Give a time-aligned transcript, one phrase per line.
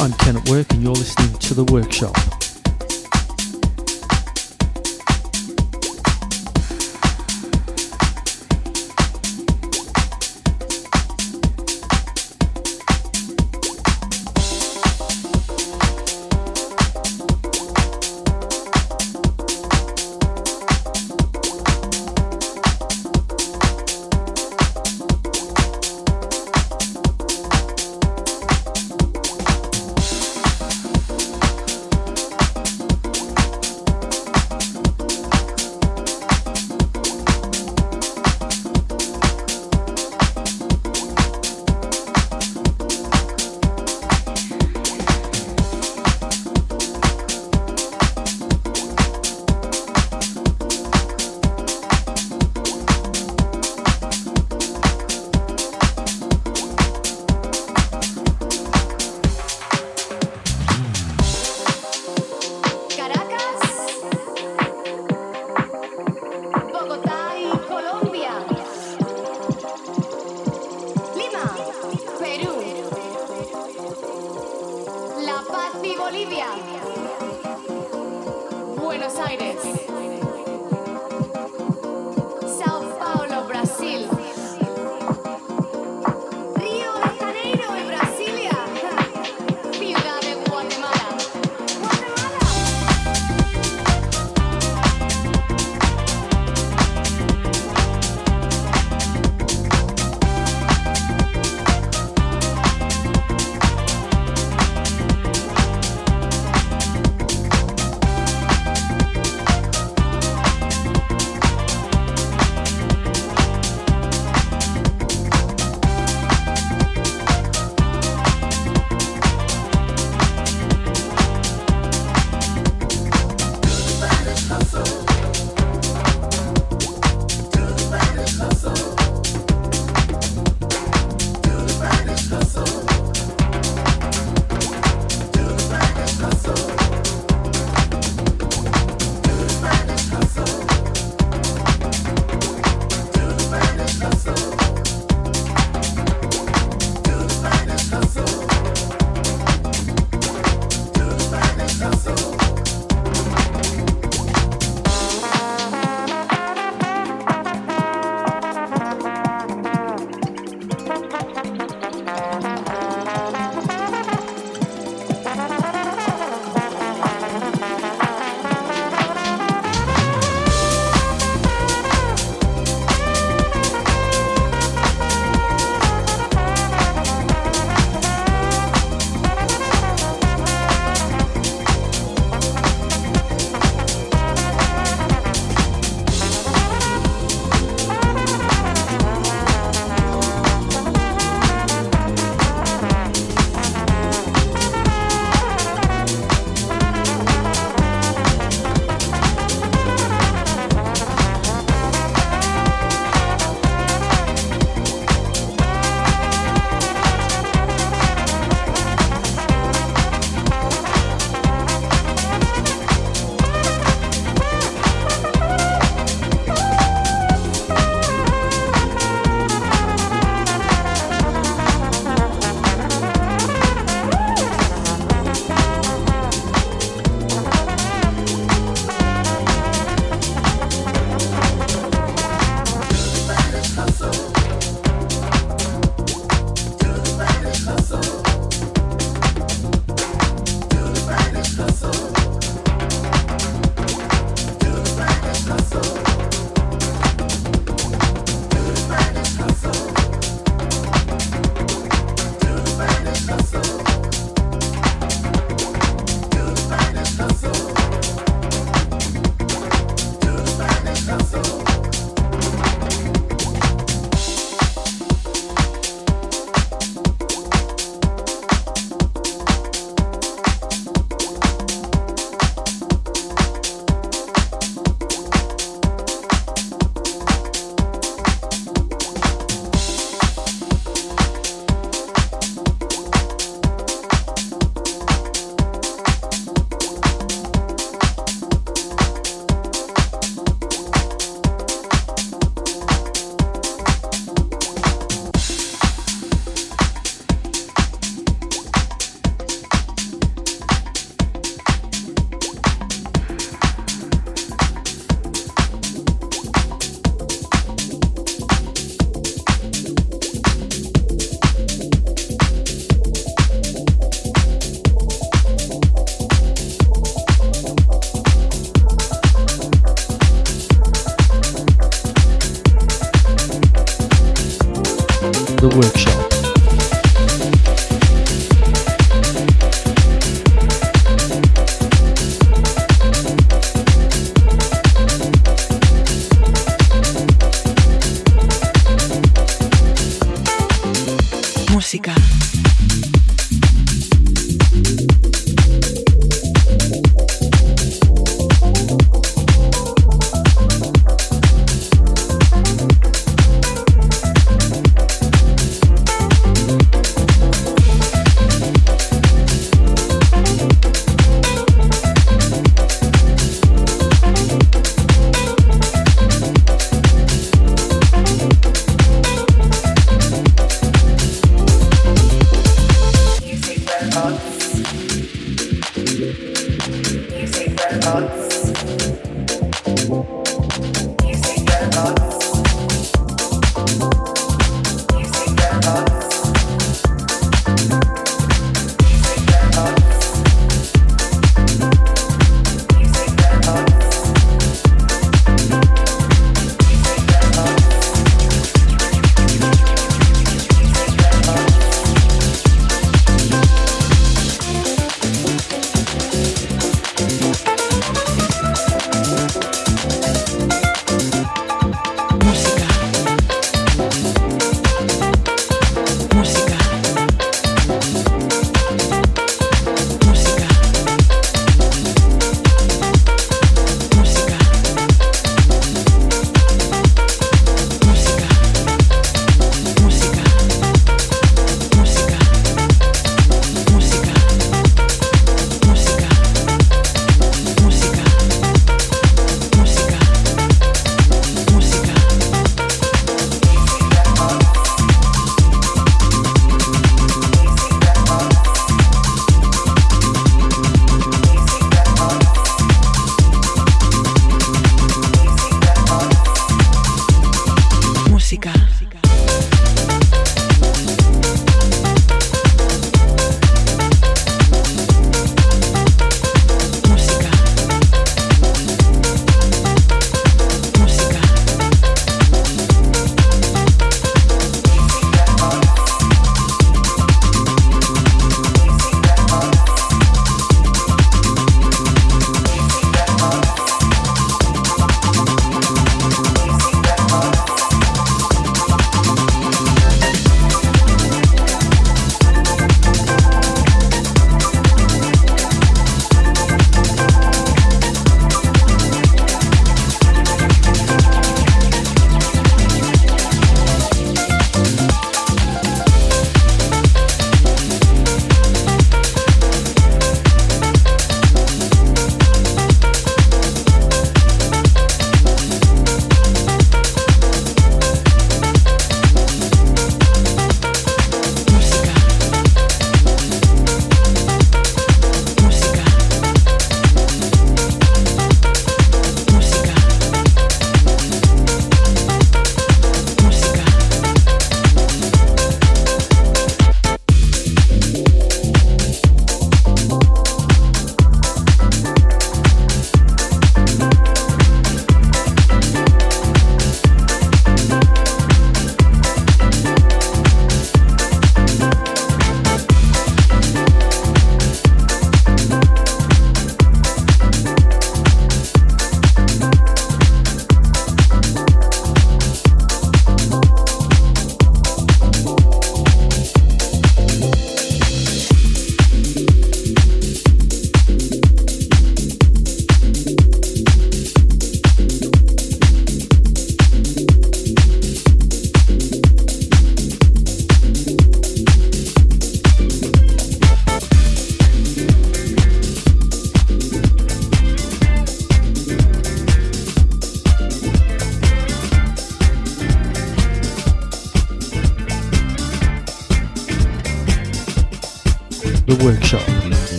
[0.00, 2.39] I'm Ken at Work, and you're listening to The Workshop.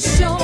[0.00, 0.39] show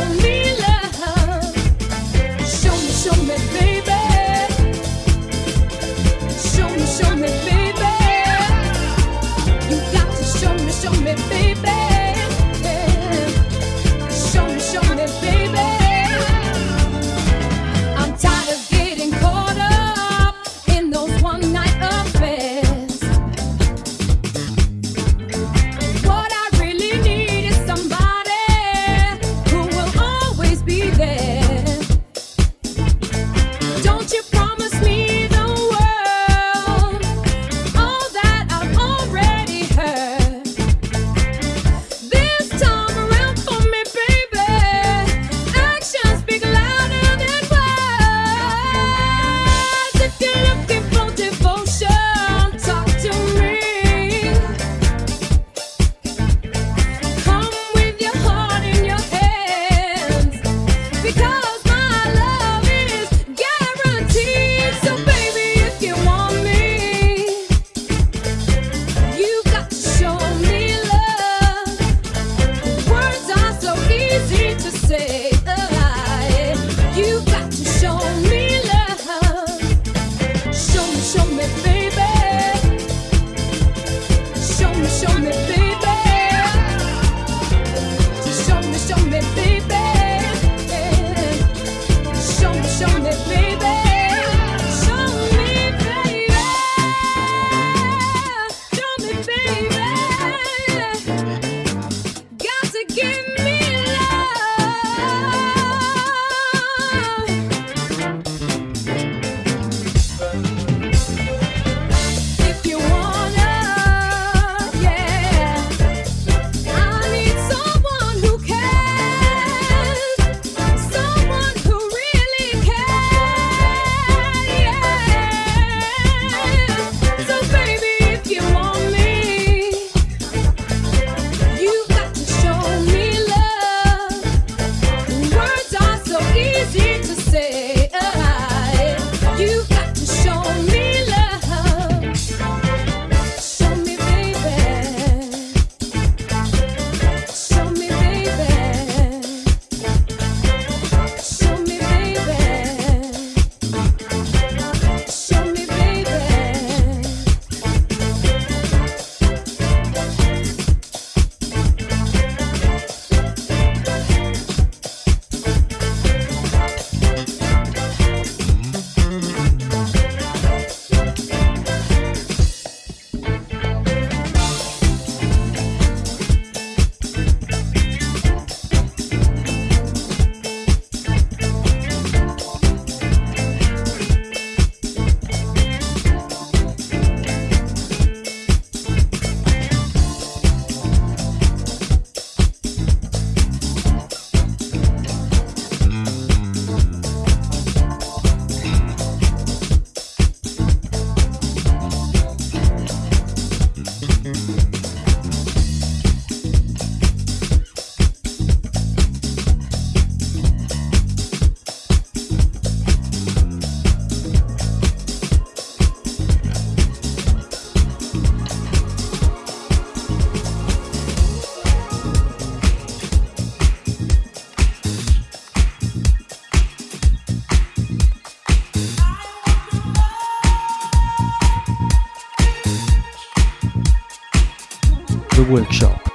[235.48, 236.05] workshop.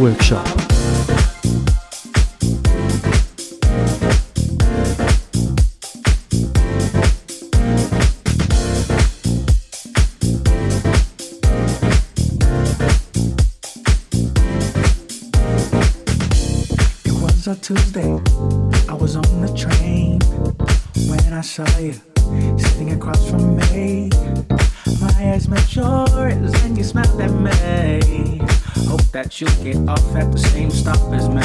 [0.00, 0.59] workshop.
[29.62, 31.42] get off at the same stop as me.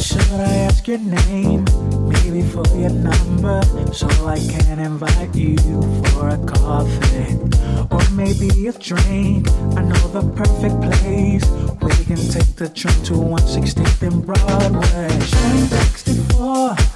[0.00, 1.64] Should I ask your name?
[2.08, 5.56] Maybe for your number, so I can invite you
[6.10, 7.38] for a coffee.
[7.90, 9.48] Or maybe a drink.
[9.76, 11.48] I know the perfect place.
[11.82, 15.08] We can take the train to 116th and Broadway.
[15.20, 16.89] Shining 64.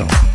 [0.00, 0.29] To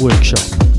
[0.00, 0.69] workshop.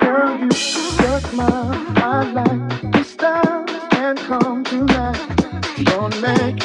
[0.00, 2.82] Girl, you took my, my life.
[2.92, 5.20] This time can't come tonight.
[5.84, 6.62] Don't make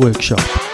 [0.00, 0.69] Workshop.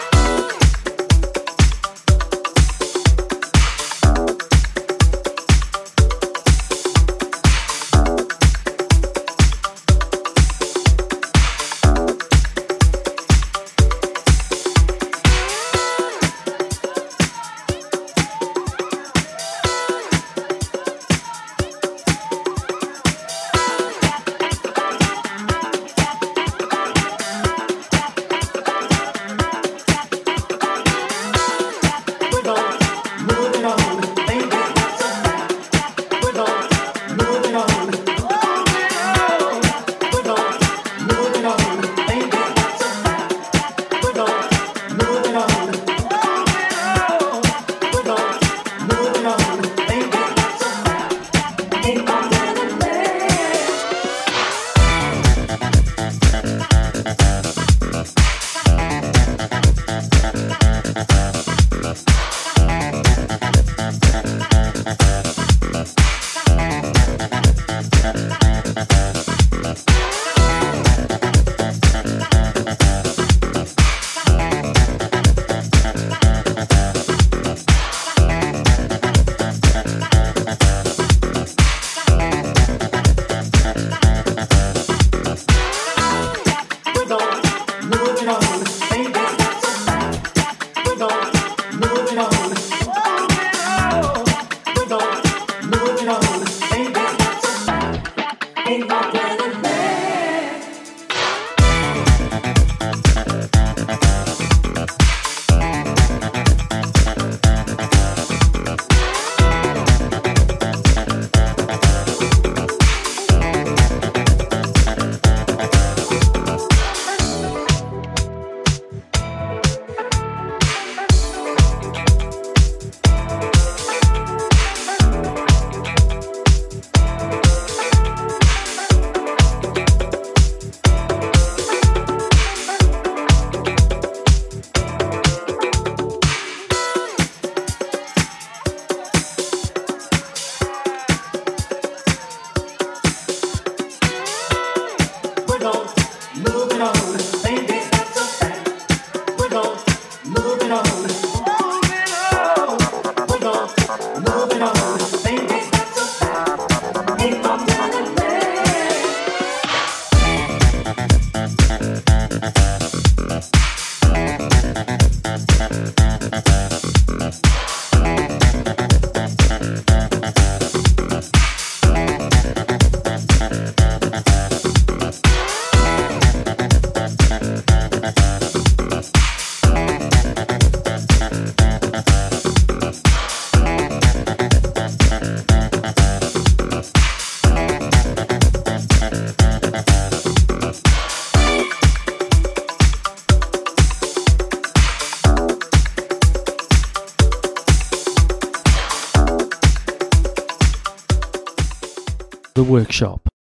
[202.69, 203.26] Workshop.